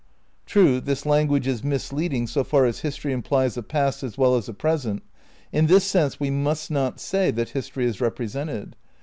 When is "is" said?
1.45-1.63, 7.85-8.01